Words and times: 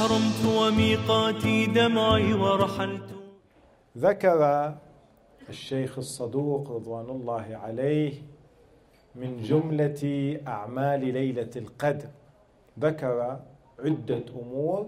أحرمت 0.00 0.42
وميقاتي 0.56 1.66
دمعي 1.66 2.32
ورحلت. 2.34 3.08
ذكر 3.98 4.74
الشيخ 5.48 5.98
الصدوق 5.98 6.70
رضوان 6.70 7.10
الله 7.10 7.46
عليه 7.64 8.12
من 9.14 9.42
جملة 9.42 10.02
أعمال 10.46 11.12
ليلة 11.12 11.50
القدر. 11.56 12.08
ذكر 12.78 13.40
عدة 13.84 14.24
أمور 14.42 14.86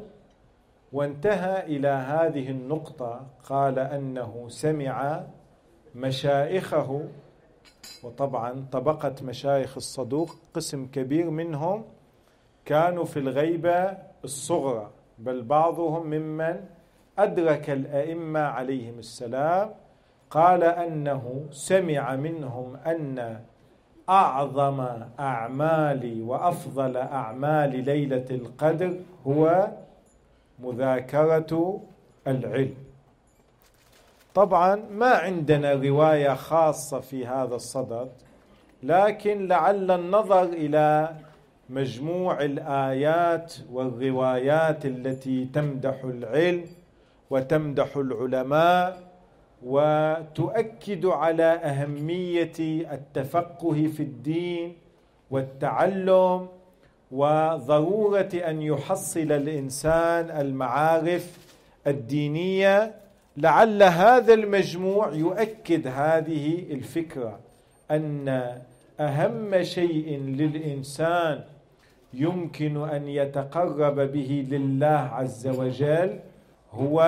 وانتهى 0.93 1.67
إلى 1.67 1.89
هذه 1.89 2.51
النقطة. 2.51 3.27
قال 3.45 3.79
أنه 3.79 4.47
سمع 4.49 5.25
مشايخه 5.95 7.09
وطبعا 8.03 8.67
طبقة 8.73 9.15
مشايخ 9.23 9.77
الصدوق 9.77 10.37
قسم 10.55 10.87
كبير 10.87 11.31
منهم 11.31 11.85
كانوا 12.65 13.05
في 13.05 13.19
الغيبة 13.19 13.97
الصغرى. 14.25 14.91
بل 15.19 15.43
بعضهم 15.43 16.07
ممن 16.07 16.61
أدرك 17.19 17.71
الأئمة 17.71 18.41
عليهم 18.41 18.99
السلام 18.99 19.71
قال 20.31 20.65
أنه 20.65 21.45
سمع 21.51 22.17
منهم 22.17 22.77
أن 22.77 23.41
أعظم 24.09 24.87
أعمال 25.21 26.23
وأفضل 26.23 26.97
أعمال 26.97 27.85
ليلة 27.85 28.27
القدر 28.31 28.95
هو 29.27 29.69
مذاكرة 30.59 31.81
العلم. 32.27 32.75
طبعا 34.35 34.77
ما 34.91 35.11
عندنا 35.11 35.73
رواية 35.73 36.35
خاصة 36.35 37.01
في 37.01 37.27
هذا 37.27 37.55
الصدد 37.55 38.11
لكن 38.83 39.49
لعل 39.49 39.91
النظر 39.91 40.43
إلى 40.43 41.15
مجموع 41.71 42.43
الآيات 42.45 43.55
والروايات 43.73 44.87
التي 44.87 45.45
تمدح 45.45 46.05
العلم 46.05 46.65
وتمدح 47.31 47.97
العلماء 47.97 49.13
وتؤكد 49.63 51.07
على 51.07 51.43
أهمية 51.45 52.53
التفقه 52.93 53.87
في 53.97 54.03
الدين 54.03 54.77
والتعلم 55.31 56.49
وضرورة 57.13 58.29
أن 58.35 58.63
يحصل 58.63 59.33
الإنسان 59.33 60.31
المعارف 60.31 61.39
الدينية 61.87 62.95
لعل 63.37 63.83
هذا 63.83 64.35
المجموع 64.35 65.13
يؤكد 65.13 65.87
هذه 65.87 66.59
الفكرة 66.71 67.39
أن 67.91 68.59
أهم 69.01 69.63
شيء 69.63 70.19
للإنسان 70.21 71.45
يمكن 72.15 72.89
أن 72.89 73.09
يتقرب 73.09 74.01
به 74.13 74.47
لله 74.51 74.87
عز 75.13 75.49
وجل 75.49 76.19
هو 76.73 76.99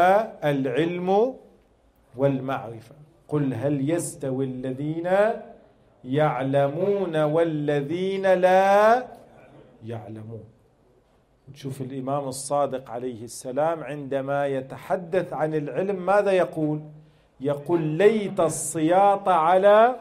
العلم 0.44 1.34
والمعرفة. 2.16 2.94
قل 3.28 3.54
هل 3.54 3.90
يستوي 3.90 4.44
الذين 4.44 5.08
يعلمون 6.04 7.16
والذين 7.16 8.34
لا 8.34 9.06
يعلمون؟ 9.86 10.44
نشوف 11.52 11.80
الإمام 11.80 12.28
الصادق 12.28 12.90
عليه 12.90 13.24
السلام 13.24 13.84
عندما 13.84 14.46
يتحدث 14.46 15.32
عن 15.32 15.54
العلم 15.54 16.06
ماذا 16.06 16.32
يقول؟ 16.32 16.80
يقول 17.40 17.80
ليت 17.80 18.40
السياط 18.40 19.28
على 19.28 19.96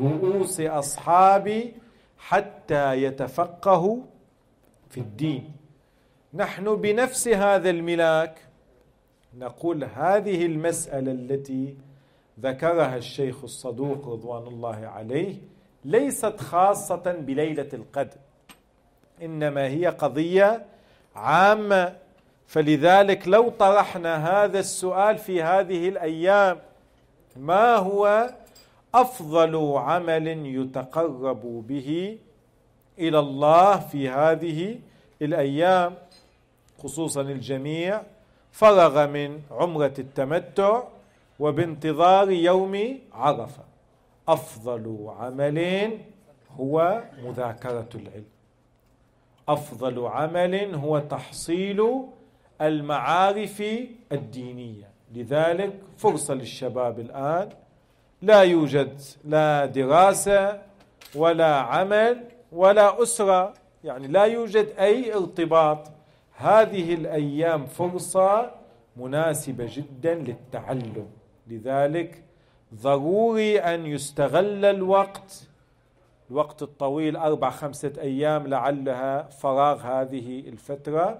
رؤوس 0.00 0.60
أصحابي 0.60 1.74
حتى 2.18 3.02
يتفقهوا 3.02 3.98
في 4.90 5.00
الدين. 5.00 5.52
نحن 6.34 6.76
بنفس 6.76 7.28
هذا 7.28 7.70
الملاك 7.70 8.38
نقول 9.38 9.84
هذه 9.84 10.46
المسألة 10.46 11.12
التي 11.12 11.76
ذكرها 12.40 12.96
الشيخ 12.96 13.44
الصدوق 13.44 14.08
رضوان 14.08 14.46
الله 14.46 14.86
عليه 14.86 15.34
ليست 15.84 16.40
خاصة 16.40 17.16
بليلة 17.18 17.68
القدر 17.74 18.16
إنما 19.22 19.66
هي 19.66 19.86
قضية 19.86 20.64
عامة. 21.16 21.96
فلذلك 22.46 23.28
لو 23.28 23.48
طرحنا 23.48 24.44
هذا 24.44 24.58
السؤال 24.58 25.18
في 25.18 25.42
هذه 25.42 25.88
الأيام 25.88 26.58
ما 27.36 27.76
هو 27.76 28.30
أفضل 28.94 29.76
عمل 29.76 30.26
يتقرب 30.46 31.66
به 31.68 32.18
إلى 32.98 33.18
الله 33.18 33.76
في 33.76 34.08
هذه 34.08 34.78
الأيام 35.22 35.94
خصوصا 36.78 37.20
الجميع 37.20 38.02
فرغ 38.52 39.06
من 39.06 39.40
عمرة 39.50 39.94
التمتع 39.98 40.82
وبانتظار 41.40 42.30
يوم 42.30 42.98
عرفة. 43.12 43.62
أفضل 44.28 45.14
عمل 45.18 45.90
هو 46.56 47.02
مذاكرة 47.24 47.88
العلم. 47.94 48.24
أفضل 49.48 50.06
عمل 50.06 50.74
هو 50.74 50.98
تحصيل 50.98 52.04
المعارف 52.60 53.62
الدينية. 54.12 54.88
لذلك 55.14 55.72
فرصة 55.96 56.34
للشباب 56.34 57.00
الآن 57.00 57.48
لا 58.22 58.42
يوجد 58.42 59.00
لا 59.24 59.66
دراسة 59.66 60.62
ولا 61.14 61.54
عمل 61.56 62.24
ولا 62.52 63.02
أسرة. 63.02 63.54
يعني 63.84 64.06
لا 64.06 64.24
يوجد 64.24 64.66
أي 64.78 65.14
ارتباط. 65.14 65.90
هذه 66.36 66.94
الأيام 66.94 67.66
فرصة 67.66 68.50
مناسبة 68.96 69.68
جدا 69.72 70.14
للتعلم. 70.14 71.06
لذلك 71.46 72.22
ضروري 72.74 73.58
أن 73.60 73.86
يستغل 73.86 74.64
الوقت 74.64 75.48
الوقت 76.30 76.62
الطويل 76.62 77.16
أربع 77.16 77.50
خمسة 77.50 77.92
أيام 78.00 78.46
لعلها 78.46 79.22
فراغ 79.22 79.80
هذه 79.80 80.40
الفترة 80.40 81.18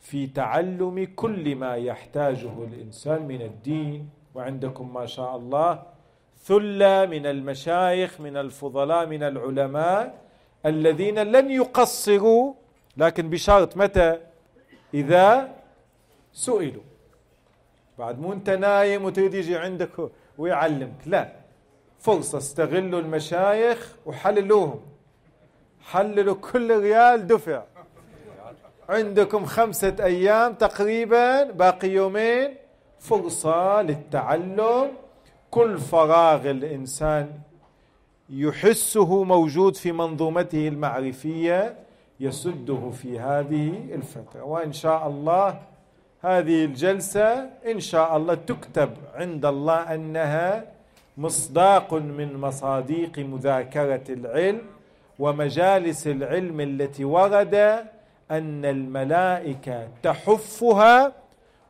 في 0.00 0.26
تعلم 0.26 1.08
كل 1.16 1.56
ما 1.56 1.76
يحتاجه 1.76 2.64
الإنسان 2.64 3.22
من 3.22 3.42
الدين. 3.42 4.08
وعندكم 4.34 4.94
ما 4.94 5.06
شاء 5.06 5.36
الله 5.36 5.82
ثلة 6.44 7.06
من 7.06 7.26
المشايخ 7.26 8.20
من 8.20 8.36
الفضلاء 8.36 9.06
من 9.06 9.22
العلماء 9.22 10.14
الذين 10.66 11.18
لن 11.18 11.50
يقصروا 11.50 12.54
لكن 12.96 13.30
بشرط 13.30 13.76
متى؟ 13.76 14.18
إذا 14.94 15.48
سئلوا. 16.32 16.82
بعد 17.98 18.20
مو 18.20 18.32
أنت 18.32 18.50
نايم 18.50 19.04
وتريد 19.04 19.34
يجي 19.34 19.56
عندك 19.56 20.10
ويعلمك 20.38 21.00
لا. 21.06 21.32
فرصة 21.98 22.38
استغلوا 22.38 23.00
المشايخ 23.00 23.96
وحللوهم. 24.06 24.80
حللوا 25.82 26.34
كل 26.34 26.80
ريال 26.80 27.26
دفع. 27.26 27.62
عندكم 28.88 29.44
خمسة 29.44 29.96
أيام 30.00 30.54
تقريبا 30.54 31.44
باقي 31.44 31.88
يومين 31.88 32.54
فرصة 32.98 33.82
للتعلم. 33.82 34.88
كل 35.50 35.78
فراغ 35.78 36.50
الإنسان 36.50 37.30
يحسه 38.30 39.24
موجود 39.24 39.76
في 39.76 39.92
منظومته 39.92 40.68
المعرفية 40.68 41.74
يسده 42.20 42.90
في 42.90 43.18
هذه 43.20 43.94
الفترة. 43.94 44.42
وإن 44.42 44.72
شاء 44.72 45.06
الله 45.08 45.60
هذه 46.22 46.64
الجلسة 46.64 47.50
إن 47.66 47.80
شاء 47.80 48.16
الله 48.16 48.34
تكتب 48.34 48.90
عند 49.14 49.46
الله 49.46 49.94
أنها 49.94 50.64
مصداق 51.18 51.94
من 51.94 52.36
مصاديق 52.36 53.18
مذاكرة 53.18 54.04
العلم 54.08 54.60
ومجالس 55.18 56.06
العلم 56.06 56.60
التي 56.60 57.04
ورد 57.04 57.54
أن 58.30 58.64
الملائكة 58.64 59.88
تحفها 60.02 61.12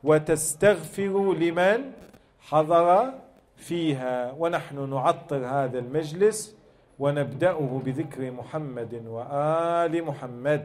وتستغفر 0.04 1.34
لمن 1.34 1.92
حضر 2.40 3.12
فيها 3.58 4.32
ونحن 4.38 4.90
نعطر 4.90 5.46
هذا 5.46 5.78
المجلس 5.78 6.56
ونبدأه 6.98 7.82
بذكر 7.84 8.30
محمد 8.30 9.02
وآل 9.06 10.04
محمد. 10.04 10.64